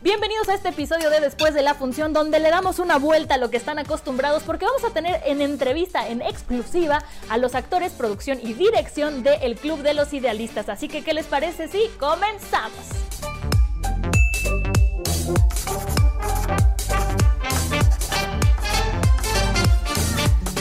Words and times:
Bienvenidos 0.00 0.48
a 0.48 0.54
este 0.54 0.68
episodio 0.68 1.10
de 1.10 1.18
Después 1.18 1.54
de 1.54 1.62
la 1.62 1.74
Función, 1.74 2.12
donde 2.12 2.38
le 2.38 2.50
damos 2.50 2.78
una 2.78 2.98
vuelta 2.98 3.34
a 3.34 3.36
lo 3.36 3.50
que 3.50 3.56
están 3.56 3.80
acostumbrados, 3.80 4.44
porque 4.44 4.64
vamos 4.64 4.84
a 4.84 4.90
tener 4.90 5.20
en 5.26 5.40
entrevista, 5.40 6.06
en 6.06 6.22
exclusiva, 6.22 7.02
a 7.28 7.36
los 7.36 7.56
actores, 7.56 7.90
producción 7.94 8.38
y 8.40 8.52
dirección 8.52 9.24
de 9.24 9.34
El 9.42 9.56
Club 9.56 9.82
de 9.82 9.94
los 9.94 10.12
Idealistas. 10.12 10.68
Así 10.68 10.86
que, 10.86 11.02
¿qué 11.02 11.14
les 11.14 11.26
parece 11.26 11.66
si 11.66 11.88
comenzamos? 11.98 12.78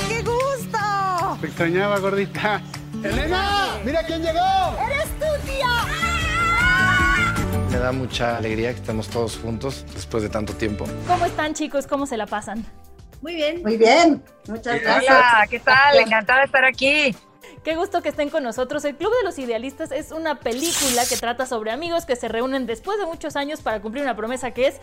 ¡Qué 0.08 0.24
gusto! 0.24 1.38
Te 1.42 1.46
extrañaba, 1.46 2.00
gordita. 2.00 2.60
¡Elena! 3.04 3.78
¡Mira 3.86 4.04
quién 4.04 4.24
llegó! 4.24 4.87
Me 7.72 7.78
da 7.78 7.92
mucha 7.92 8.38
alegría 8.38 8.72
que 8.72 8.80
estemos 8.80 9.08
todos 9.10 9.38
juntos 9.38 9.86
después 9.94 10.24
de 10.24 10.30
tanto 10.30 10.54
tiempo. 10.54 10.86
¿Cómo 11.08 11.26
están, 11.26 11.54
chicos? 11.54 11.86
¿Cómo 11.86 12.06
se 12.06 12.18
la 12.18 12.26
pasan? 12.26 12.66
Muy 13.22 13.36
bien. 13.36 13.62
Muy 13.62 13.78
bien. 13.78 14.24
Muchas 14.48 14.82
gracias. 14.82 15.16
Hola, 15.16 15.48
¿qué 15.50 15.60
tal? 15.60 15.98
Encantada 15.98 16.40
de 16.40 16.46
estar 16.46 16.66
aquí. 16.66 17.16
Qué 17.64 17.76
gusto 17.76 18.02
que 18.02 18.10
estén 18.10 18.30
con 18.30 18.44
nosotros. 18.44 18.86
El 18.86 18.96
Club 18.96 19.12
de 19.18 19.24
los 19.24 19.38
Idealistas 19.40 19.92
es 19.92 20.12
una 20.12 20.40
película 20.40 21.06
que 21.08 21.18
trata 21.18 21.46
sobre 21.46 21.72
amigos 21.72 22.06
que 22.06 22.16
se 22.16 22.28
reúnen 22.28 22.66
después 22.66 22.98
de 22.98 23.06
muchos 23.06 23.36
años 23.36 23.62
para 23.62 23.82
cumplir 23.82 24.04
una 24.04 24.16
promesa 24.16 24.52
que 24.52 24.68
es 24.68 24.80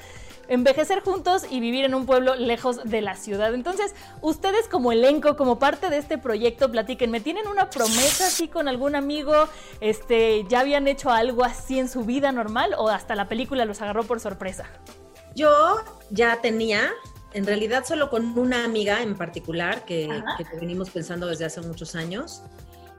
envejecer 0.49 1.01
juntos 1.01 1.47
y 1.51 1.61
vivir 1.61 1.85
en 1.85 1.95
un 1.95 2.05
pueblo 2.05 2.35
lejos 2.35 2.85
de 2.85 3.01
la 3.01 3.17
ciudad. 3.17 3.55
Entonces, 3.55 3.95
ustedes 4.21 4.69
como 4.69 4.93
elenco, 4.93 5.37
como 5.37 5.59
parte 5.59 5.89
de 5.89 5.99
este 5.99 6.19
proyecto, 6.19 6.71
platíquenme, 6.71 7.21
¿tienen 7.21 7.47
una 7.47 7.71
promesa 7.71 8.27
así 8.27 8.49
con 8.49 8.69
algún 8.69 8.97
amigo? 8.97 9.33
Este, 9.81 10.45
¿Ya 10.49 10.61
habían 10.61 10.87
hecho 10.87 11.11
algo 11.11 11.45
así 11.45 11.79
en 11.79 11.89
su 11.89 12.05
vida 12.05 12.33
normal 12.33 12.75
o 12.77 12.89
hasta 12.89 13.15
la 13.15 13.29
película 13.29 13.65
los 13.65 13.81
agarró 13.81 14.05
por 14.05 14.21
sorpresa? 14.21 14.67
Yo 15.35 15.79
ya 16.11 16.41
tenía, 16.41 16.93
en 17.33 17.47
realidad 17.47 17.85
solo 17.85 18.11
con 18.11 18.39
una 18.39 18.65
amiga 18.65 19.03
en 19.03 19.17
particular 19.17 19.85
que, 19.85 20.09
que 20.39 20.57
venimos 20.61 20.91
pensando 20.91 21.27
desde 21.27 21.47
hace 21.47 21.61
muchos 21.63 21.95
años. 21.95 22.43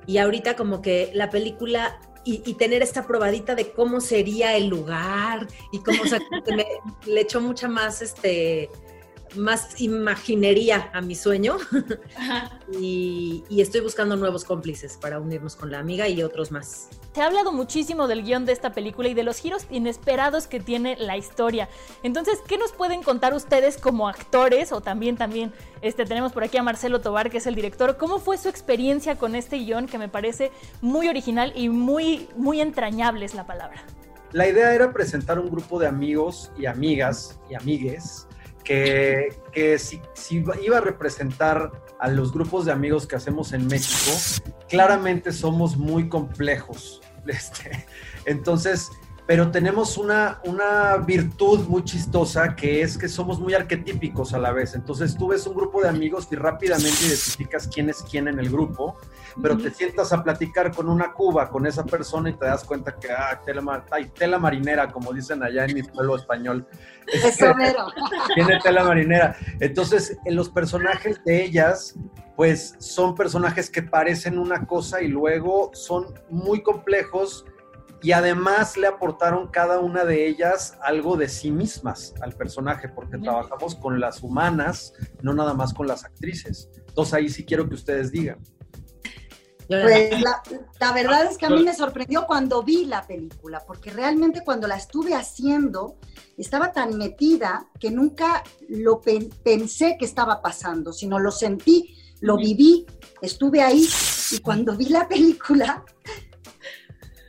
Y 0.08 0.18
ahorita 0.18 0.56
como 0.56 0.82
que 0.82 1.12
la 1.14 1.30
película 1.30 2.00
y, 2.28 2.56
tener 2.56 2.82
esta 2.82 3.06
probadita 3.06 3.54
de 3.54 3.72
cómo 3.72 4.02
sería 4.02 4.58
el 4.58 4.68
lugar 4.68 5.48
y 5.72 5.78
cómo 5.80 6.02
o 6.02 6.08
sea, 6.08 6.20
le 7.06 7.22
echó 7.22 7.40
mucha 7.40 7.68
más 7.68 8.02
este 8.02 8.72
más 9.36 9.82
imaginería 9.82 10.90
a 10.94 11.02
mi 11.02 11.16
sueño 11.16 11.58
y, 12.80 13.44
y 13.50 13.62
estoy 13.62 13.82
buscando 13.82 14.16
nuevos 14.16 14.44
cómplices 14.44 14.98
para 14.98 15.20
unirnos 15.20 15.56
con 15.56 15.72
la 15.72 15.80
amiga 15.80 16.08
y 16.08 16.24
otros 16.24 16.52
más. 16.52 16.90
Se 17.16 17.22
ha 17.22 17.28
hablado 17.28 17.54
muchísimo 17.54 18.10
del 18.10 18.24
guion 18.24 18.46
de 18.46 18.52
esta 18.52 18.74
película 18.74 19.08
y 19.08 19.14
de 19.14 19.24
los 19.24 19.40
giros 19.40 19.68
inesperados 19.70 20.48
que 20.48 20.60
tiene 20.60 20.98
la 20.98 21.16
historia. 21.16 21.70
Entonces, 22.04 22.40
¿qué 22.46 22.58
nos 22.58 22.74
pueden 22.74 23.04
contar 23.04 23.34
ustedes 23.34 23.78
como 23.78 24.10
actores? 24.10 24.74
O 24.74 24.82
también, 24.82 25.16
también, 25.16 25.54
este, 25.82 26.06
tenemos 26.06 26.34
por 26.34 26.44
aquí 26.44 26.58
a 26.58 26.64
Marcelo 26.64 27.00
Tobar, 27.00 27.30
que 27.30 27.38
es 27.38 27.48
el 27.48 27.56
director. 27.56 27.96
¿Cómo 27.96 28.20
fue 28.20 28.38
su 28.38 28.50
experiencia 28.50 29.16
con 29.18 29.36
este 29.36 29.56
guion 29.60 29.88
que 29.88 29.98
me 29.98 30.10
parece 30.10 30.52
muy 30.82 31.08
original 31.08 31.54
y 31.56 31.70
muy, 31.70 32.28
muy 32.36 32.60
entrañable 32.60 33.24
es 33.24 33.34
la 33.34 33.48
palabra? 33.48 33.82
La 34.34 34.50
idea 34.50 34.74
era 34.74 34.92
presentar 34.92 35.40
un 35.40 35.50
grupo 35.50 35.80
de 35.80 35.88
amigos 35.88 36.52
y 36.58 36.66
amigas 36.66 37.40
y 37.50 37.56
amigues 37.56 38.28
que, 38.66 39.34
que 39.54 39.80
si, 39.80 40.02
si 40.14 40.44
iba 40.62 40.78
a 40.78 40.82
representar 40.82 41.72
a 42.00 42.10
los 42.10 42.34
grupos 42.34 42.66
de 42.66 42.74
amigos 42.74 43.08
que 43.08 43.16
hacemos 43.16 43.54
en 43.54 43.68
México, 43.68 44.12
claramente 44.68 45.32
somos 45.32 45.78
muy 45.78 46.10
complejos. 46.10 47.02
Este, 47.28 47.88
entonces, 48.26 48.92
pero 49.28 49.50
tenemos 49.50 49.98
una, 49.98 50.40
una 50.44 50.98
virtud 50.98 51.68
muy 51.68 51.84
chistosa 51.84 52.56
que 52.56 52.82
es 52.82 52.98
que 52.98 53.08
somos 53.08 53.40
muy 53.40 53.56
arquetípicos 53.56 54.34
a 54.34 54.38
la 54.38 54.52
vez. 54.52 54.76
Entonces 54.76 55.18
tú 55.18 55.30
ves 55.30 55.48
un 55.48 55.56
grupo 55.56 55.82
de 55.82 55.90
amigos 55.90 56.28
y 56.32 56.36
rápidamente 56.36 57.06
identificas 57.06 57.68
quién 57.68 57.90
es 57.90 58.04
quién 58.04 58.28
en 58.28 58.38
el 58.40 58.50
grupo, 58.50 58.98
pero 59.42 59.58
te 59.58 59.72
sientas 59.72 60.14
a 60.14 60.24
platicar 60.24 60.76
con 60.76 60.90
una 60.90 61.12
cuba, 61.12 61.50
con 61.50 61.66
esa 61.66 61.84
persona 61.84 62.30
y 62.30 62.34
te 62.34 62.46
das 62.46 62.64
cuenta 62.64 62.96
que, 62.96 63.12
ah, 63.12 63.42
tela, 63.44 63.84
ay, 63.92 64.12
tela 64.14 64.38
marinera, 64.38 64.92
como 64.92 65.12
dicen 65.12 65.42
allá 65.42 65.66
en 65.66 65.74
mi 65.74 65.82
pueblo 65.82 66.16
español. 66.18 66.68
Eso, 67.08 67.54
mero. 67.56 67.88
Tiene 68.36 68.60
tela 68.62 68.84
marinera. 68.84 69.36
Entonces, 69.60 70.18
en 70.26 70.36
los 70.36 70.50
personajes 70.50 71.20
de 71.26 71.44
ellas, 71.44 71.96
pues 72.36 72.76
son 72.78 73.16
personajes 73.16 73.72
que 73.72 73.82
parecen 73.82 74.38
una 74.38 74.68
cosa 74.68 75.02
y 75.02 75.08
luego 75.08 75.72
son 75.74 76.14
muy 76.30 76.62
complejos 76.62 77.46
y 78.02 78.12
además 78.12 78.78
le 78.78 78.88
aportaron 78.88 79.48
cada 79.48 79.80
una 79.80 80.06
de 80.06 80.28
ellas 80.28 80.78
algo 80.82 81.18
de 81.18 81.28
sí 81.28 81.52
mismas 81.52 82.14
al 82.22 82.34
personaje, 82.34 82.90
porque 82.90 83.18
trabajamos 83.18 83.76
con 83.76 84.00
las 84.00 84.22
humanas, 84.22 84.94
no 85.22 85.34
nada 85.34 85.54
más 85.54 85.74
con 85.74 85.88
las 85.88 86.04
actrices. 86.06 86.70
Entonces 86.88 87.14
ahí 87.14 87.30
sí 87.30 87.44
quiero 87.46 87.68
que 87.68 87.76
ustedes 87.76 88.12
digan. 88.12 88.40
Pues 89.68 90.22
la, 90.22 90.44
la 90.80 90.92
verdad 90.94 91.26
es 91.26 91.40
que 91.40 91.48
a 91.48 91.50
mí 91.50 91.64
me 91.64 91.74
sorprendió 91.74 92.28
cuando 92.28 92.62
vi 92.62 92.86
la 92.86 93.02
película, 93.02 93.64
porque 93.66 93.90
realmente 93.90 94.44
cuando 94.46 94.68
la 94.68 94.76
estuve 94.76 95.16
haciendo, 95.16 95.98
estaba 96.38 96.72
tan 96.72 96.96
metida 97.00 97.68
que 97.80 97.90
nunca 97.90 98.44
lo 98.70 99.02
pen- 99.02 99.32
pensé 99.44 99.98
que 99.98 100.06
estaba 100.06 100.40
pasando, 100.44 100.94
sino 100.94 101.18
lo 101.18 101.32
sentí, 101.32 101.98
lo 102.22 102.38
viví, 102.38 102.86
estuve 103.22 103.64
ahí, 103.64 103.88
y 104.32 104.38
cuando 104.40 104.78
vi 104.78 104.86
la 104.90 105.08
película, 105.08 105.84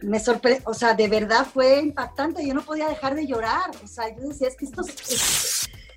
me 0.06 0.20
sorprendió, 0.20 0.62
o 0.66 0.74
sea, 0.74 0.94
de 0.94 1.08
verdad 1.08 1.44
fue 1.52 1.80
impactante, 1.80 2.46
yo 2.46 2.54
no 2.54 2.62
podía 2.62 2.88
dejar 2.88 3.16
de 3.16 3.26
llorar, 3.26 3.70
o 3.82 3.88
sea, 3.88 4.14
yo 4.14 4.28
decía, 4.28 4.46
es 4.46 4.56
que 4.56 4.64
estos, 4.64 4.86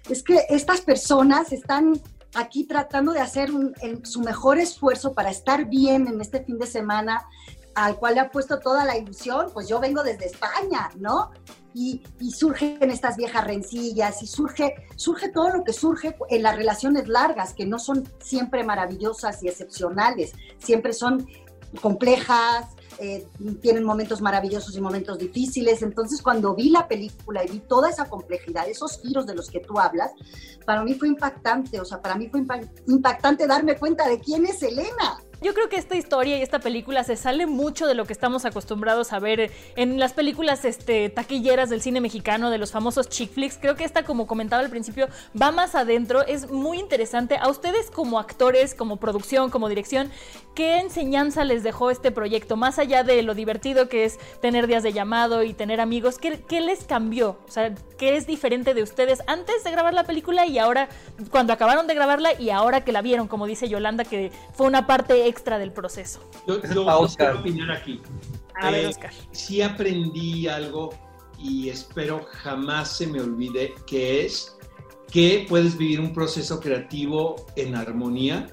es, 0.09 0.23
que 0.23 0.45
estas 0.49 0.81
personas 0.81 1.53
están 1.53 2.01
aquí 2.33 2.63
tratando 2.63 3.11
de 3.11 3.19
hacer 3.19 3.51
su 4.03 4.21
mejor 4.21 4.57
esfuerzo 4.57 5.13
para 5.13 5.29
estar 5.29 5.65
bien 5.65 6.07
en 6.07 6.19
este 6.21 6.43
fin 6.43 6.57
de 6.57 6.65
semana, 6.65 7.27
al 7.75 7.97
cual 7.97 8.15
le 8.15 8.21
ha 8.21 8.31
puesto 8.31 8.57
toda 8.57 8.83
la 8.83 8.97
ilusión, 8.97 9.51
pues 9.53 9.67
yo 9.67 9.79
vengo 9.79 10.01
desde 10.01 10.25
España, 10.25 10.89
¿no? 10.97 11.29
Y, 11.75 12.01
y 12.19 12.31
surgen 12.31 12.89
estas 12.89 13.15
viejas 13.15 13.45
rencillas 13.45 14.23
y 14.23 14.27
surge, 14.27 14.87
surge 14.95 15.29
todo 15.29 15.49
lo 15.49 15.63
que 15.63 15.71
surge 15.71 16.17
en 16.31 16.41
las 16.41 16.55
relaciones 16.55 17.07
largas, 17.07 17.53
que 17.53 17.67
no 17.67 17.77
son 17.77 18.09
siempre 18.19 18.63
maravillosas 18.63 19.43
y 19.43 19.49
excepcionales, 19.49 20.33
siempre 20.57 20.93
son 20.93 21.27
complejas, 21.79 22.65
eh, 22.97 23.27
tienen 23.61 23.83
momentos 23.83 24.21
maravillosos 24.21 24.75
y 24.75 24.81
momentos 24.81 25.17
difíciles. 25.19 25.81
Entonces, 25.81 26.21
cuando 26.21 26.55
vi 26.55 26.69
la 26.69 26.87
película 26.87 27.43
y 27.45 27.49
vi 27.49 27.59
toda 27.59 27.89
esa 27.89 28.05
complejidad, 28.05 28.67
esos 28.67 28.99
giros 29.01 29.25
de 29.25 29.35
los 29.35 29.49
que 29.49 29.59
tú 29.59 29.79
hablas, 29.79 30.11
para 30.65 30.83
mí 30.83 30.93
fue 30.95 31.07
impactante. 31.07 31.79
O 31.79 31.85
sea, 31.85 32.01
para 32.01 32.15
mí 32.15 32.27
fue 32.29 32.41
impa- 32.41 32.69
impactante 32.87 33.45
darme 33.47 33.77
cuenta 33.77 34.07
de 34.07 34.19
quién 34.19 34.45
es 34.45 34.61
Elena. 34.63 35.21
Yo 35.41 35.53
creo 35.53 35.69
que 35.69 35.77
esta 35.77 35.95
historia 35.95 36.37
y 36.37 36.41
esta 36.41 36.59
película 36.59 37.05
se 37.05 37.15
sale 37.15 37.45
mucho 37.47 37.87
de 37.87 37.93
lo 37.93 38.03
que 38.05 38.11
estamos 38.11 38.43
acostumbrados 38.43 39.13
a 39.13 39.19
ver 39.19 39.51
en 39.77 39.97
las 39.97 40.11
películas 40.11 40.65
este, 40.65 41.07
taquilleras 41.09 41.69
del 41.69 41.81
cine 41.81 42.01
mexicano, 42.01 42.49
de 42.49 42.57
los 42.57 42.73
famosos 42.73 43.07
chick 43.07 43.31
flicks. 43.31 43.57
Creo 43.57 43.77
que 43.77 43.85
esta, 43.85 44.03
como 44.03 44.27
comentaba 44.27 44.61
al 44.61 44.69
principio, 44.69 45.07
va 45.41 45.53
más 45.53 45.75
adentro, 45.75 46.25
es 46.25 46.51
muy 46.51 46.77
interesante. 46.79 47.37
A 47.37 47.47
ustedes 47.47 47.89
como 47.89 48.19
actores, 48.19 48.75
como 48.75 48.97
producción, 48.97 49.49
como 49.49 49.69
dirección, 49.69 50.11
¿qué 50.55 50.79
enseñanza 50.79 51.45
les 51.45 51.63
dejó 51.63 51.89
este 51.89 52.11
proyecto? 52.11 52.57
Más 52.57 52.77
allá 52.77 53.03
de 53.03 53.23
lo 53.23 53.33
divertido 53.33 53.87
que 53.87 54.03
es 54.03 54.19
tener 54.41 54.67
días 54.67 54.83
de 54.83 54.91
llamado 54.91 55.43
y 55.43 55.53
tener 55.53 55.79
amigos, 55.79 56.17
¿qué, 56.17 56.59
les 56.59 56.83
cambió? 56.83 57.39
O 57.47 57.51
sea, 57.51 57.73
¿qué 57.97 58.17
es 58.17 58.27
diferente 58.27 58.73
de 58.73 58.83
ustedes 58.83 59.23
antes 59.25 59.63
de 59.63 59.71
grabar 59.71 59.93
la 59.93 60.03
película 60.03 60.45
y 60.45 60.59
ahora, 60.59 60.89
cuando 61.31 61.53
acabaron 61.53 61.87
de 61.87 61.95
grabarla 61.95 62.33
y 62.37 62.49
ahora 62.49 62.83
que 62.83 62.91
la 62.91 63.01
vieron, 63.01 63.29
como 63.29 63.45
dice 63.45 63.69
Yolanda, 63.69 64.03
que 64.03 64.33
fue 64.51 64.67
una 64.67 64.85
parte 64.85 65.28
extra 65.29 65.57
del 65.59 65.71
proceso? 65.71 66.19
Pa' 66.45 66.73
yo 66.73 66.85
Oscar. 66.99 67.27
quiero 67.27 67.39
opinar 67.39 67.71
aquí. 67.71 68.01
A 68.61 68.71
ver, 68.71 68.85
Eh, 68.85 68.87
Oscar. 68.87 69.11
Sí 69.31 69.61
aprendí 69.61 70.47
algo 70.47 70.89
y 71.37 71.69
espero 71.69 72.25
jamás 72.29 72.97
se 72.97 73.07
me 73.07 73.21
olvide 73.21 73.73
que 73.87 74.25
es 74.25 74.57
que 75.11 75.45
puedes 75.47 75.77
vivir 75.77 75.99
un 76.01 76.13
proceso 76.13 76.59
creativo 76.59 77.35
en 77.55 77.75
armonía, 77.75 78.47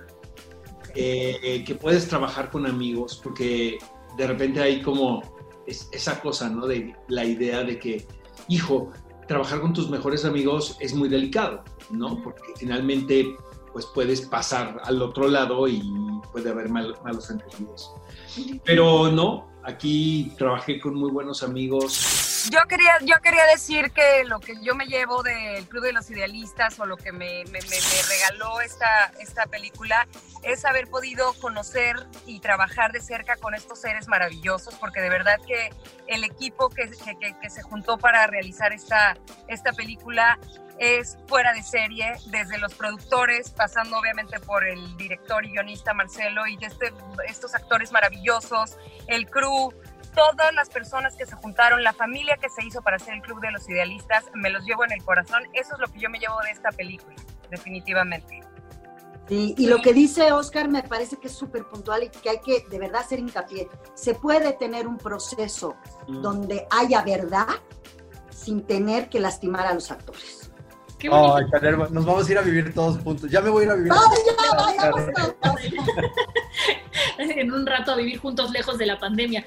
eh, 0.95 1.63
que 1.67 1.75
puedes 1.75 2.09
trabajar 2.09 2.51
con 2.51 2.67
amigos, 2.67 3.21
porque 3.23 3.79
de 4.17 4.27
repente 4.27 4.61
hay 4.63 4.81
como 4.81 5.23
esa 5.67 6.21
cosa, 6.21 6.49
¿no? 6.49 6.67
De 6.67 6.95
la 7.09 7.25
idea 7.25 7.63
de 7.65 7.79
que, 7.79 8.07
hijo, 8.49 8.91
trabajar 9.29 9.61
con 9.61 9.73
tus 9.75 9.91
mejores 9.91 10.25
amigos 10.25 10.77
es 10.81 10.95
muy 10.95 11.09
delicado, 11.09 11.63
¿no? 11.91 12.23
Porque 12.23 12.53
finalmente, 12.57 13.37
pues 13.73 13.85
puedes 13.95 14.23
pasar 14.23 14.81
al 14.85 15.03
otro 15.03 15.29
lado 15.29 15.67
y 15.69 15.83
puede 16.37 16.51
haber 16.51 16.69
malos 16.69 17.31
entendidos. 17.31 17.91
Pero 18.63 19.11
no, 19.11 19.49
aquí 19.63 20.33
trabajé 20.37 20.79
con 20.79 20.95
muy 20.95 21.11
buenos 21.11 21.43
amigos 21.43 22.26
yo 22.51 22.61
quería, 22.69 22.99
yo 23.03 23.21
quería 23.23 23.45
decir 23.47 23.91
que 23.93 24.25
lo 24.25 24.41
que 24.41 24.55
yo 24.63 24.75
me 24.75 24.87
llevo 24.87 25.23
del 25.23 25.67
Club 25.69 25.85
de 25.85 25.93
los 25.93 26.11
Idealistas 26.11 26.79
o 26.79 26.87
lo 26.87 26.97
que 26.97 27.13
me, 27.13 27.45
regaló 27.45 28.61
esta, 28.61 29.13
esta 29.21 29.47
película 29.47 30.07
es 30.43 30.65
haber 30.65 30.89
podido 30.89 31.33
conocer 31.35 31.97
y 32.27 32.41
trabajar 32.41 32.93
de 32.93 33.01
cerca 33.01 33.37
con 33.37 33.55
estos 33.55 33.81
seres 33.81 34.09
maravillosos, 34.09 34.75
porque 34.77 35.01
de 35.01 35.11
verdad 35.11 35.39
que 35.47 35.71
el 36.07 36.25
equipo 36.25 36.69
que, 36.69 36.91
que, 36.91 37.37
que 37.41 37.51
se 37.51 37.63
juntó 37.63 37.99
para 37.99 38.27
realizar 38.27 38.73
esta, 38.73 39.17
esta 39.49 39.73
película 39.73 40.39
es 40.79 41.17
fuera 41.27 41.53
de 41.53 41.63
serie, 41.63 42.13
desde 42.27 42.59
los 42.59 42.75
productores, 42.75 43.51
pasando 43.51 43.99
obviamente 43.99 44.39
por 44.41 44.67
el 44.67 44.97
director 44.97 45.45
y 45.45 45.53
guionista 45.53 45.95
Marcelo 45.95 46.47
y 46.47 46.59
este, 46.61 46.93
estos 47.29 47.55
actores 47.55 47.93
maravillosos, 47.93 48.77
el 49.07 49.29
crew, 49.29 49.73
todas 50.17 50.53
las 50.55 50.71
personas 50.71 51.15
que 51.15 51.27
se 51.27 51.37
juntaron, 51.37 51.85
la 51.85 51.93
familia 51.93 52.37
que 52.41 52.49
se 52.49 52.65
hizo 52.65 52.83
para 52.83 52.97
hacer 52.97 53.15
el 53.15 53.21
Club 53.21 53.41
de 53.41 53.53
los 53.53 53.69
Idealistas, 53.69 54.25
me 54.35 54.51
los 54.51 54.65
llevo 54.65 54.85
en 54.85 54.93
el 54.93 55.05
corazón. 55.05 55.43
Eso 55.53 55.75
es 55.75 55.81
lo 55.81 55.87
que 55.87 56.01
yo 56.01 56.11
me 56.11 56.19
llevo 56.19 56.41
de 56.43 56.51
esta 56.51 56.71
película, 56.73 57.15
definitivamente. 57.51 58.41
Sí, 59.29 59.55
y 59.59 59.67
lo 59.67 59.83
que 59.83 59.93
dice 59.93 60.33
Oscar 60.33 60.69
me 60.69 60.83
parece 60.83 61.17
que 61.17 61.27
es 61.27 61.35
súper 61.35 61.65
puntual 61.65 62.05
y 62.05 62.09
que 62.09 62.31
hay 62.31 62.41
que 62.41 62.65
de 62.69 62.79
verdad 62.79 63.03
hacer 63.03 63.19
hincapié. 63.19 63.69
Se 63.95 64.15
puede 64.15 64.53
tener 64.53 64.87
un 64.87 64.99
proceso 64.99 65.77
mm. 66.07 66.23
donde 66.23 66.67
haya 66.71 67.03
verdad 67.03 67.49
sin 68.31 68.63
tener 68.63 69.09
que 69.09 69.21
lastimar 69.21 69.67
a 69.67 69.75
los 69.75 69.91
actores. 69.91 70.51
Ay, 71.03 71.45
nos 71.91 72.07
vamos 72.07 72.29
a 72.29 72.33
ir 72.33 72.39
a 72.39 72.43
vivir 72.43 72.73
todos 72.73 72.99
juntos. 73.03 73.31
Ya 73.31 73.41
me 73.41 73.51
voy 73.51 73.65
a 73.65 73.67
ir 73.67 73.71
a 73.71 73.75
vivir. 73.75 73.93
en 77.19 77.53
un 77.53 77.67
rato 77.67 77.93
a 77.93 77.97
vivir 77.97 78.19
juntos 78.19 78.51
lejos 78.51 78.79
de 78.79 78.87
la 78.87 78.99
pandemia. 78.99 79.45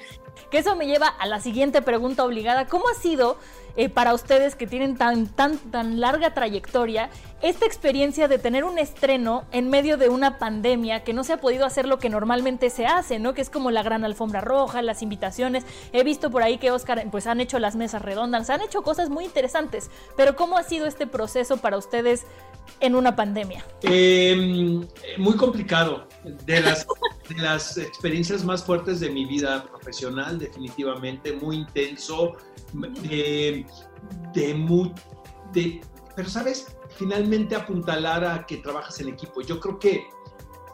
Que 0.50 0.58
eso 0.58 0.76
me 0.76 0.86
lleva 0.86 1.06
a 1.06 1.26
la 1.26 1.40
siguiente 1.40 1.82
pregunta 1.82 2.24
obligada. 2.24 2.66
¿Cómo 2.66 2.88
ha 2.88 2.94
sido 2.94 3.36
eh, 3.76 3.88
para 3.88 4.14
ustedes 4.14 4.56
que 4.56 4.66
tienen 4.66 4.96
tan, 4.96 5.26
tan, 5.28 5.58
tan 5.58 6.00
larga 6.00 6.34
trayectoria 6.34 7.08
esta 7.40 7.66
experiencia 7.66 8.28
de 8.28 8.38
tener 8.38 8.64
un 8.64 8.78
estreno 8.78 9.44
en 9.52 9.70
medio 9.70 9.96
de 9.96 10.08
una 10.08 10.38
pandemia 10.38 11.04
que 11.04 11.14
no 11.14 11.24
se 11.24 11.32
ha 11.32 11.40
podido 11.40 11.64
hacer 11.64 11.86
lo 11.86 11.98
que 11.98 12.10
normalmente 12.10 12.68
se 12.68 12.86
hace, 12.86 13.18
¿no? 13.18 13.32
Que 13.32 13.40
es 13.40 13.48
como 13.48 13.70
la 13.70 13.82
gran 13.82 14.04
alfombra 14.04 14.40
roja, 14.40 14.82
las 14.82 15.02
invitaciones. 15.02 15.64
He 15.92 16.04
visto 16.04 16.30
por 16.30 16.42
ahí 16.42 16.58
que 16.58 16.70
Oscar, 16.70 17.02
pues 17.10 17.26
han 17.26 17.40
hecho 17.40 17.58
las 17.58 17.76
mesas 17.76 18.02
redondas, 18.02 18.50
han 18.50 18.60
hecho 18.60 18.82
cosas 18.82 19.08
muy 19.08 19.24
interesantes. 19.24 19.90
Pero 20.16 20.36
¿cómo 20.36 20.58
ha 20.58 20.62
sido 20.64 20.86
este 20.86 21.06
proceso 21.06 21.56
para 21.56 21.78
ustedes 21.78 22.26
en 22.80 22.94
una 22.94 23.16
pandemia? 23.16 23.64
Em, 23.82 24.86
muy 25.16 25.36
complicado. 25.36 26.06
De 26.44 26.60
las, 26.60 26.86
de 27.28 27.36
las 27.36 27.78
experiencias 27.78 28.44
más 28.44 28.62
fuertes 28.62 29.00
de 29.00 29.08
mi 29.08 29.24
vida 29.24 29.64
profesional, 29.64 30.38
definitivamente, 30.40 31.32
muy 31.34 31.56
intenso. 31.56 32.36
De, 32.72 33.64
de, 34.32 34.64
de, 35.52 35.80
pero 36.16 36.28
sabes, 36.28 36.76
finalmente 36.96 37.54
apuntalar 37.54 38.24
a 38.24 38.46
que 38.46 38.58
trabajas 38.58 39.00
en 39.00 39.08
equipo. 39.08 39.40
Yo 39.42 39.60
creo 39.60 39.78
que 39.78 40.04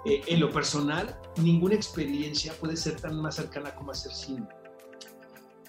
eh, 0.05 0.23
en 0.27 0.41
lo 0.41 0.51
personal, 0.51 1.19
ninguna 1.43 1.75
experiencia 1.75 2.53
puede 2.55 2.77
ser 2.77 3.01
tan 3.01 3.21
más 3.21 3.37
cercana 3.37 3.75
como 3.75 3.91
hacer 3.91 4.13
cine. 4.13 4.47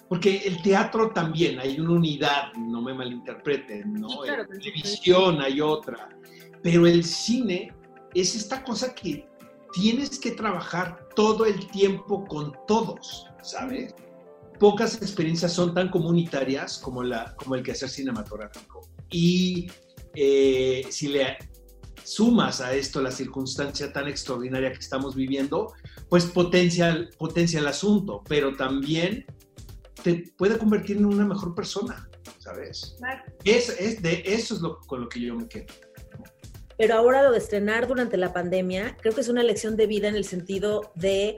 Porque 0.08 0.38
el 0.38 0.62
teatro 0.62 1.10
también, 1.10 1.58
hay 1.58 1.78
una 1.78 1.92
unidad, 1.92 2.52
no 2.54 2.80
me 2.80 2.94
malinterpreten, 2.94 3.92
¿no? 3.94 4.24
en 4.24 4.46
televisión 4.46 5.40
hay 5.42 5.60
otra. 5.60 6.08
Pero 6.62 6.86
el 6.86 7.04
cine 7.04 7.74
es 8.14 8.34
esta 8.34 8.64
cosa 8.64 8.94
que 8.94 9.28
tienes 9.72 10.18
que 10.18 10.32
trabajar 10.32 11.08
todo 11.14 11.44
el 11.44 11.66
tiempo 11.70 12.24
con 12.26 12.52
todos, 12.66 13.26
¿sabes? 13.42 13.94
Pocas 14.58 14.96
experiencias 14.96 15.52
son 15.52 15.74
tan 15.74 15.90
comunitarias 15.90 16.78
como, 16.78 17.02
la, 17.02 17.34
como 17.36 17.54
el 17.54 17.62
quehacer 17.62 17.88
cinematográfico. 17.88 18.88
Y 19.10 19.70
eh, 20.14 20.84
si 20.90 21.08
le 21.08 21.36
sumas 22.02 22.60
a 22.60 22.74
esto 22.74 23.00
la 23.02 23.10
circunstancia 23.10 23.92
tan 23.92 24.08
extraordinaria 24.08 24.72
que 24.72 24.78
estamos 24.78 25.14
viviendo, 25.14 25.74
pues 26.08 26.24
potencia, 26.24 27.08
potencia 27.18 27.60
el 27.60 27.66
asunto, 27.66 28.22
pero 28.26 28.56
también 28.56 29.26
te 30.02 30.24
puede 30.36 30.58
convertir 30.58 30.96
en 30.96 31.06
una 31.06 31.26
mejor 31.26 31.54
persona, 31.54 32.08
¿sabes? 32.38 32.96
Es, 33.44 33.68
es 33.68 34.00
de 34.00 34.22
eso 34.24 34.54
es 34.54 34.60
lo, 34.60 34.80
con 34.80 35.02
lo 35.02 35.08
que 35.08 35.20
yo 35.20 35.34
me 35.34 35.48
quedo. 35.48 35.66
Pero 36.78 36.94
ahora 36.94 37.24
lo 37.24 37.32
de 37.32 37.38
estrenar 37.38 37.86
durante 37.88 38.16
la 38.16 38.32
pandemia, 38.32 38.96
creo 39.00 39.12
que 39.12 39.20
es 39.20 39.28
una 39.28 39.42
lección 39.42 39.76
de 39.76 39.86
vida 39.86 40.08
en 40.08 40.16
el 40.16 40.24
sentido 40.24 40.92
de 40.94 41.36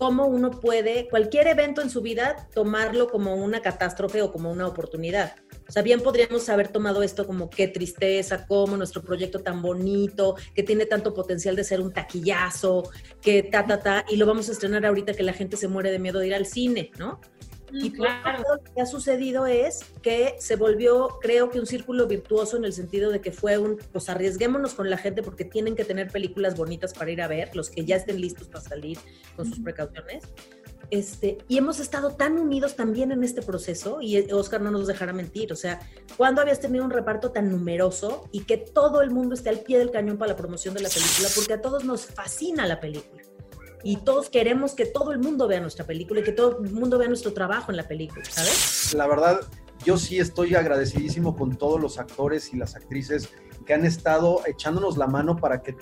cómo 0.00 0.26
uno 0.26 0.50
puede, 0.50 1.08
cualquier 1.08 1.46
evento 1.46 1.82
en 1.82 1.90
su 1.90 2.00
vida, 2.00 2.48
tomarlo 2.54 3.08
como 3.08 3.34
una 3.34 3.60
catástrofe 3.60 4.22
o 4.22 4.32
como 4.32 4.50
una 4.50 4.66
oportunidad. 4.66 5.36
O 5.68 5.72
sea, 5.72 5.82
bien 5.82 6.00
podríamos 6.00 6.48
haber 6.48 6.68
tomado 6.68 7.02
esto 7.02 7.26
como 7.26 7.50
qué 7.50 7.68
tristeza, 7.68 8.46
cómo 8.46 8.78
nuestro 8.78 9.02
proyecto 9.02 9.40
tan 9.40 9.60
bonito, 9.60 10.36
que 10.54 10.62
tiene 10.62 10.86
tanto 10.86 11.12
potencial 11.12 11.54
de 11.54 11.64
ser 11.64 11.82
un 11.82 11.92
taquillazo, 11.92 12.90
que 13.20 13.42
ta, 13.42 13.66
ta, 13.66 13.78
ta, 13.80 14.04
y 14.08 14.16
lo 14.16 14.24
vamos 14.24 14.48
a 14.48 14.52
estrenar 14.52 14.86
ahorita 14.86 15.12
que 15.12 15.22
la 15.22 15.34
gente 15.34 15.58
se 15.58 15.68
muere 15.68 15.92
de 15.92 15.98
miedo 15.98 16.18
de 16.18 16.28
ir 16.28 16.34
al 16.34 16.46
cine, 16.46 16.90
¿no? 16.98 17.20
Y 17.72 17.92
claro. 17.92 18.42
lo 18.42 18.62
que 18.62 18.80
ha 18.80 18.86
sucedido 18.86 19.46
es 19.46 19.84
que 20.02 20.36
se 20.38 20.56
volvió, 20.56 21.18
creo 21.20 21.50
que 21.50 21.60
un 21.60 21.66
círculo 21.66 22.06
virtuoso 22.06 22.56
en 22.56 22.64
el 22.64 22.72
sentido 22.72 23.10
de 23.10 23.20
que 23.20 23.32
fue 23.32 23.58
un, 23.58 23.76
pues 23.92 24.08
arriesguémonos 24.08 24.74
con 24.74 24.90
la 24.90 24.96
gente 24.96 25.22
porque 25.22 25.44
tienen 25.44 25.76
que 25.76 25.84
tener 25.84 26.10
películas 26.10 26.56
bonitas 26.56 26.92
para 26.92 27.10
ir 27.10 27.22
a 27.22 27.28
ver, 27.28 27.54
los 27.54 27.70
que 27.70 27.84
ya 27.84 27.96
estén 27.96 28.20
listos 28.20 28.48
para 28.48 28.60
salir 28.60 28.98
con 29.36 29.46
sus 29.46 29.60
precauciones. 29.60 30.24
Este, 30.90 31.38
y 31.46 31.56
hemos 31.56 31.78
estado 31.78 32.16
tan 32.16 32.36
unidos 32.36 32.74
también 32.74 33.12
en 33.12 33.22
este 33.22 33.42
proceso, 33.42 34.00
y 34.00 34.18
Oscar 34.32 34.60
no 34.60 34.72
nos 34.72 34.88
dejará 34.88 35.12
mentir, 35.12 35.52
o 35.52 35.56
sea, 35.56 35.78
¿cuándo 36.16 36.40
habías 36.40 36.58
tenido 36.58 36.84
un 36.84 36.90
reparto 36.90 37.30
tan 37.30 37.48
numeroso 37.48 38.28
y 38.32 38.40
que 38.40 38.56
todo 38.56 39.00
el 39.00 39.10
mundo 39.10 39.34
esté 39.34 39.50
al 39.50 39.60
pie 39.60 39.78
del 39.78 39.92
cañón 39.92 40.18
para 40.18 40.32
la 40.32 40.36
promoción 40.36 40.74
de 40.74 40.80
la 40.80 40.88
película? 40.88 41.28
Porque 41.34 41.52
a 41.52 41.62
todos 41.62 41.84
nos 41.84 42.06
fascina 42.06 42.66
la 42.66 42.80
película 42.80 43.22
y 43.82 43.96
todos 43.96 44.30
queremos 44.30 44.74
que 44.74 44.86
todo 44.86 45.12
el 45.12 45.18
mundo 45.18 45.48
vea 45.48 45.60
nuestra 45.60 45.86
película 45.86 46.20
y 46.20 46.22
que 46.22 46.32
todo 46.32 46.60
el 46.62 46.70
mundo 46.72 46.98
vea 46.98 47.08
nuestro 47.08 47.32
trabajo 47.32 47.70
en 47.70 47.76
la 47.76 47.88
película, 47.88 48.24
¿sabes? 48.24 48.94
La 48.94 49.06
verdad, 49.06 49.40
yo 49.84 49.96
sí 49.96 50.18
estoy 50.18 50.54
agradecidísimo 50.54 51.36
con 51.36 51.56
todos 51.56 51.80
los 51.80 51.98
actores 51.98 52.52
y 52.52 52.56
las 52.56 52.76
actrices 52.76 53.30
que 53.64 53.74
han 53.74 53.84
estado 53.84 54.42
echándonos 54.46 54.96
la 54.96 55.06
mano 55.06 55.36
para 55.36 55.62
que 55.62 55.76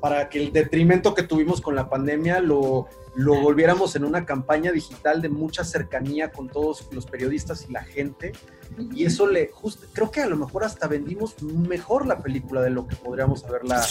para 0.00 0.28
que 0.28 0.38
el 0.38 0.52
detrimento 0.52 1.14
que 1.14 1.22
tuvimos 1.22 1.60
con 1.60 1.74
la 1.74 1.88
pandemia 1.88 2.40
lo, 2.40 2.88
lo 3.14 3.40
volviéramos 3.40 3.96
en 3.96 4.04
una 4.04 4.24
campaña 4.24 4.70
digital 4.70 5.20
de 5.20 5.28
mucha 5.28 5.64
cercanía 5.64 6.30
con 6.30 6.48
todos 6.48 6.88
los 6.92 7.06
periodistas 7.06 7.66
y 7.68 7.72
la 7.72 7.82
gente. 7.82 8.32
Y 8.94 9.04
eso 9.04 9.26
le, 9.26 9.48
justo, 9.48 9.86
creo 9.92 10.10
que 10.10 10.20
a 10.20 10.26
lo 10.26 10.36
mejor 10.36 10.62
hasta 10.62 10.86
vendimos 10.86 11.42
mejor 11.42 12.06
la 12.06 12.22
película 12.22 12.62
de 12.62 12.70
lo 12.70 12.86
que 12.86 12.94
podríamos 12.94 13.44
haberla 13.44 13.84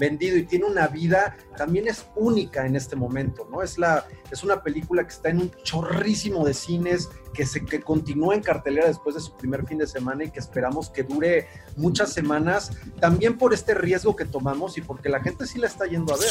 vendido 0.00 0.36
y 0.38 0.44
tiene 0.44 0.64
una 0.64 0.88
vida, 0.88 1.36
también 1.56 1.86
es 1.86 2.06
única 2.16 2.66
en 2.66 2.74
este 2.74 2.96
momento, 2.96 3.46
¿no? 3.50 3.62
Es, 3.62 3.78
la, 3.78 4.06
es 4.30 4.42
una 4.42 4.62
película 4.62 5.04
que 5.04 5.10
está 5.10 5.28
en 5.28 5.38
un 5.38 5.52
chorrísimo 5.62 6.44
de 6.44 6.54
cines, 6.54 7.08
que, 7.34 7.46
se, 7.46 7.64
que 7.64 7.80
continúa 7.80 8.34
en 8.34 8.42
cartelera 8.42 8.88
después 8.88 9.14
de 9.14 9.20
su 9.20 9.36
primer 9.36 9.66
fin 9.66 9.78
de 9.78 9.86
semana 9.86 10.24
y 10.24 10.30
que 10.30 10.40
esperamos 10.40 10.90
que 10.90 11.04
dure 11.04 11.48
muchas 11.76 12.12
semanas, 12.12 12.72
también 12.98 13.38
por 13.38 13.54
este 13.54 13.74
riesgo 13.74 14.16
que 14.16 14.24
tomamos 14.24 14.78
y 14.78 14.80
porque 14.80 15.08
la 15.08 15.20
gente 15.20 15.46
sí 15.46 15.58
la 15.58 15.66
está 15.66 15.86
yendo 15.86 16.14
a 16.14 16.16
ver. 16.16 16.30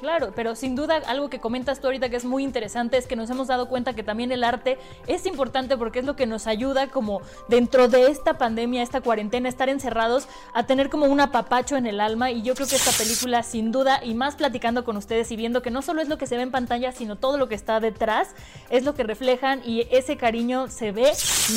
Claro, 0.00 0.32
pero 0.34 0.54
sin 0.54 0.76
duda 0.76 1.02
algo 1.08 1.28
que 1.28 1.40
comentas 1.40 1.80
tú 1.80 1.88
ahorita 1.88 2.08
que 2.08 2.16
es 2.16 2.24
muy 2.24 2.44
interesante 2.44 2.98
es 2.98 3.06
que 3.06 3.16
nos 3.16 3.30
hemos 3.30 3.48
dado 3.48 3.68
cuenta 3.68 3.94
que 3.94 4.04
también 4.04 4.30
el 4.30 4.44
arte 4.44 4.78
es 5.08 5.26
importante 5.26 5.76
porque 5.76 5.98
es 5.98 6.04
lo 6.04 6.14
que 6.14 6.26
nos 6.26 6.46
ayuda 6.46 6.88
como 6.88 7.20
dentro 7.48 7.88
de 7.88 8.08
esta 8.08 8.38
pandemia, 8.38 8.82
esta 8.82 9.00
cuarentena, 9.00 9.48
estar 9.48 9.68
encerrados, 9.68 10.28
a 10.54 10.66
tener 10.66 10.88
como 10.88 11.06
un 11.06 11.20
apapacho 11.20 11.76
en 11.76 11.86
el 11.86 11.98
alma 12.00 12.30
y 12.30 12.42
yo 12.42 12.54
creo 12.54 12.68
que 12.68 12.76
esta 12.76 12.92
película 12.98 13.42
sin 13.42 13.70
duda 13.72 14.00
y 14.04 14.14
más 14.14 14.34
platicando 14.34 14.84
con 14.84 14.96
ustedes 14.96 15.30
y 15.30 15.36
viendo 15.36 15.62
que 15.62 15.70
no 15.70 15.82
solo 15.82 16.02
es 16.02 16.08
lo 16.08 16.18
que 16.18 16.26
se 16.26 16.36
ve 16.36 16.42
en 16.42 16.50
pantalla, 16.50 16.92
sino 16.92 17.16
todo 17.16 17.38
lo 17.38 17.48
que 17.48 17.54
está 17.54 17.80
detrás, 17.80 18.30
es 18.70 18.84
lo 18.84 18.94
que 18.94 19.04
reflejan 19.04 19.62
y 19.64 19.86
ese 19.90 20.16
cariño 20.16 20.68
se 20.68 20.92
ve. 20.92 21.12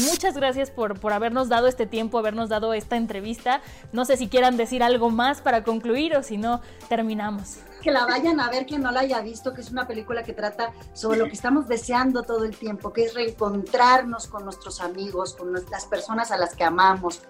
Muchas 0.10 0.36
gracias 0.36 0.70
por, 0.70 1.00
por 1.00 1.14
habernos 1.14 1.50
dado 1.50 1.68
este 1.68 1.88
tiempo, 1.88 2.20
habernos 2.20 2.50
dado 2.50 2.74
esta 2.74 2.96
entrevista. 2.96 3.62
No 3.92 4.06
sé 4.06 4.18
si 4.18 4.28
quieran 4.28 4.56
decir 4.56 4.84
algo 4.84 5.10
más 5.10 5.42
para 5.42 5.64
concluir 5.64 6.16
o 6.16 6.24
si 6.24 6.38
no, 6.38 6.62
terminamos 6.88 7.58
que 7.82 7.92
la 7.92 8.06
vayan 8.06 8.40
a 8.40 8.50
ver 8.50 8.66
quien 8.66 8.84
no 8.84 8.92
la 8.92 9.02
haya 9.02 9.22
visto, 9.22 9.54
que 9.54 9.62
es 9.62 9.72
una 9.72 9.88
película 9.88 10.24
que 10.24 10.34
trata 10.34 10.72
sobre 10.94 11.18
lo 11.18 11.26
que 11.26 11.34
estamos 11.34 11.68
deseando 11.68 12.24
todo 12.24 12.46
el 12.46 12.56
tiempo, 12.56 12.94
que 12.94 13.06
es 13.06 13.14
reencontrarnos 13.14 14.28
con 14.28 14.46
nuestros 14.46 14.80
amigos, 14.82 15.34
con 15.34 15.52
las 15.54 15.86
personas 15.86 16.32
a 16.32 16.38
las 16.38 16.56
que 16.56 16.64
amamos, 16.64 17.22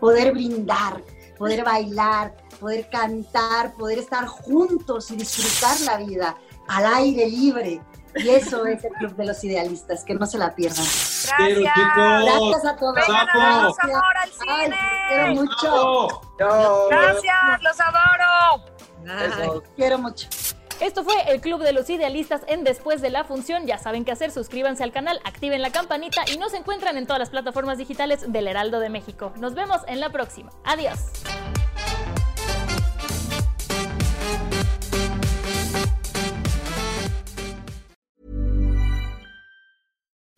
poder 0.00 0.32
brindar, 0.32 1.02
poder 1.36 1.62
bailar, 1.62 2.34
poder 2.58 2.88
cantar, 2.90 3.74
poder 3.74 3.98
estar 3.98 4.26
juntos 4.26 5.10
y 5.10 5.16
disfrutar 5.16 5.80
la 5.80 6.04
vida 6.04 6.36
al 6.68 6.86
aire 6.94 7.26
libre, 7.28 7.80
Y 8.16 8.28
eso 8.30 8.66
es 8.66 8.82
el 8.84 8.92
Club 8.92 9.14
de 9.16 9.26
los 9.26 9.42
Idealistas, 9.44 10.02
que 10.04 10.14
no 10.14 10.26
se 10.26 10.38
la 10.38 10.54
pierdan. 10.54 10.84
Gracias. 10.84 11.74
Gracias 11.96 12.64
a 12.64 12.76
todos. 12.76 12.94
Vengan 12.94 13.28
a 13.28 13.38
darnos 13.38 13.78
amor 13.80 14.16
al 14.22 14.30
Ay, 14.48 14.64
cine. 14.64 14.76
quiero 15.08 15.34
mucho. 15.34 16.20
Gracias, 16.90 17.62
los 17.62 17.80
adoro. 17.80 18.64
Ay. 19.08 19.48
Quiero 19.76 19.98
mucho. 19.98 20.28
Esto 20.80 21.02
fue 21.02 21.14
el 21.32 21.40
Club 21.40 21.60
de 21.62 21.72
los 21.72 21.90
Idealistas 21.90 22.42
en 22.46 22.62
Después 22.62 23.00
de 23.00 23.10
la 23.10 23.24
Función. 23.24 23.66
Ya 23.66 23.78
saben 23.78 24.04
qué 24.04 24.12
hacer, 24.12 24.30
suscríbanse 24.30 24.84
al 24.84 24.92
canal, 24.92 25.20
activen 25.24 25.60
la 25.60 25.70
campanita 25.70 26.22
y 26.32 26.38
nos 26.38 26.54
encuentran 26.54 26.96
en 26.96 27.06
todas 27.06 27.18
las 27.18 27.30
plataformas 27.30 27.78
digitales 27.78 28.30
del 28.30 28.46
Heraldo 28.46 28.78
de 28.78 28.88
México. 28.88 29.32
Nos 29.38 29.54
vemos 29.54 29.80
en 29.88 30.00
la 30.00 30.10
próxima. 30.10 30.50
Adiós. 30.64 30.98